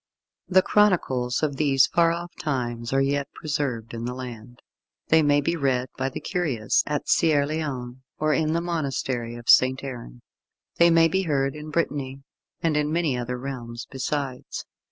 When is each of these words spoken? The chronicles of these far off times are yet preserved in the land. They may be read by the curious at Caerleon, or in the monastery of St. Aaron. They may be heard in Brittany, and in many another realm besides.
The 0.47 0.63
chronicles 0.63 1.43
of 1.43 1.57
these 1.57 1.85
far 1.85 2.11
off 2.11 2.31
times 2.41 2.91
are 2.91 3.03
yet 3.03 3.31
preserved 3.35 3.93
in 3.93 4.05
the 4.05 4.15
land. 4.15 4.57
They 5.09 5.21
may 5.21 5.41
be 5.41 5.55
read 5.55 5.89
by 5.95 6.09
the 6.09 6.19
curious 6.19 6.81
at 6.87 7.05
Caerleon, 7.05 8.01
or 8.17 8.33
in 8.33 8.53
the 8.53 8.61
monastery 8.61 9.35
of 9.35 9.47
St. 9.47 9.83
Aaron. 9.83 10.23
They 10.77 10.89
may 10.89 11.07
be 11.07 11.21
heard 11.21 11.55
in 11.55 11.69
Brittany, 11.69 12.23
and 12.63 12.75
in 12.75 12.91
many 12.91 13.13
another 13.15 13.37
realm 13.37 13.75
besides. 13.91 14.65